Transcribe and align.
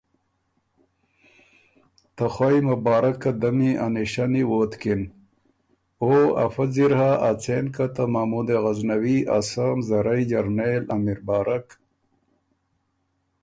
ته 2.15 2.25
خوئ 2.33 2.57
مبارک 2.69 3.15
قدمی 3.25 3.71
ا 3.83 3.85
نشاني 3.95 4.43
ووتکِن۔ 4.47 5.01
او 6.03 6.09
افۀ 6.45 6.65
ځِر 6.73 6.91
هۀ 6.99 7.11
ا 7.29 7.31
څېن 7.41 7.65
که 7.75 7.85
ته 7.95 8.03
محمودِ 8.13 8.47
غزنوي 8.63 9.17
ا 9.37 9.39
سۀ 9.49 9.65
مزرئ 9.77 10.21
جرنېل 10.29 10.83
امیربارک 10.95 11.67